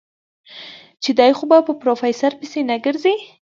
[1.03, 3.15] چې دی خو به په پروفيسر پسې نه ګرځي.